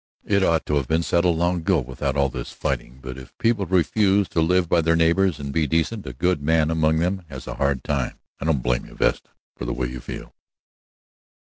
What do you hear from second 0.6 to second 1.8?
to have been settled, long ago,